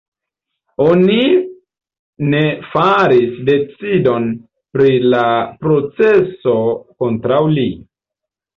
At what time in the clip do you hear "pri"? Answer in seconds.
4.79-4.89